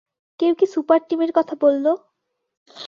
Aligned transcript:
কেউ 0.39 0.53
কি 0.55 0.65
সুপার 0.73 0.99
টিমের 1.07 1.31
কথা 1.37 1.55
বলল? 1.61 1.85